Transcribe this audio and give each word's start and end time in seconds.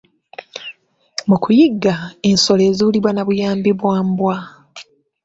Mu 1.29 1.35
kuyigga, 1.43 1.95
ensolo 2.29 2.61
ezuulibwa 2.69 3.11
na 3.13 3.23
buyambi 3.27 3.71
bwa 3.79 3.97
mbwa. 4.07 4.37